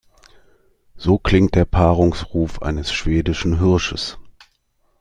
So 0.95 1.19
klingt 1.19 1.53
der 1.53 1.65
Paarungsruf 1.65 2.63
eines 2.63 2.91
schwedischen 2.91 3.59
Hirsches. 3.59 4.17